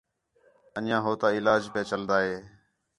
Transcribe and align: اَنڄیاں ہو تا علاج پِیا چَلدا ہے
اَنڄیاں 0.77 1.01
ہو 1.05 1.11
تا 1.21 1.27
علاج 1.39 1.61
پِیا 1.73 1.83
چَلدا 1.89 2.17
ہے 2.25 2.35